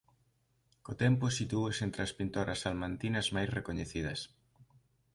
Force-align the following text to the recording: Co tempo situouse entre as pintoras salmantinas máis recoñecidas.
Co 0.83 0.91
tempo 1.03 1.35
situouse 1.39 1.81
entre 1.87 2.01
as 2.05 2.15
pintoras 2.19 2.61
salmantinas 2.63 3.27
máis 3.35 3.49
recoñecidas. 3.57 4.19